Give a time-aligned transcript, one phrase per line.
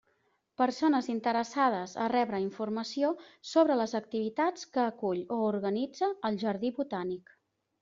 [0.59, 3.11] Persones interessades a rebre informació
[3.51, 7.35] sobre les activitats que acull o organitza el Jardí Botànic.